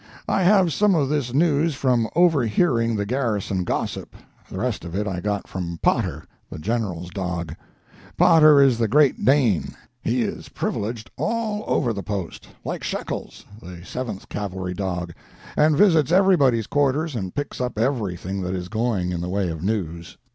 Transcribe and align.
I 0.27 0.41
have 0.41 0.73
some 0.73 0.95
of 0.95 1.09
this 1.09 1.31
news 1.31 1.75
from 1.75 2.09
over 2.15 2.43
hearing 2.47 2.95
the 2.95 3.05
garrison 3.05 3.63
gossip, 3.63 4.15
the 4.49 4.57
rest 4.57 4.83
of 4.83 4.95
it 4.95 5.05
I 5.07 5.19
got 5.19 5.47
from 5.47 5.77
Potter, 5.83 6.23
the 6.49 6.57
General's 6.57 7.11
dog. 7.11 7.55
Potter 8.17 8.59
is 8.59 8.79
the 8.79 8.87
great 8.87 9.23
Dane. 9.23 9.75
He 10.01 10.23
is 10.23 10.49
privileged, 10.49 11.11
all 11.19 11.63
over 11.67 11.93
the 11.93 12.01
post, 12.01 12.47
like 12.65 12.83
Shekels, 12.83 13.45
the 13.61 13.85
Seventh 13.85 14.27
Cavalry's 14.27 14.77
dog, 14.77 15.13
and 15.55 15.77
visits 15.77 16.11
everybody's 16.11 16.65
quarters 16.65 17.15
and 17.15 17.35
picks 17.35 17.61
up 17.61 17.77
everything 17.77 18.41
that 18.41 18.55
is 18.55 18.69
going, 18.69 19.11
in 19.11 19.21
the 19.21 19.29
way 19.29 19.49
of 19.49 19.61
news. 19.61 20.17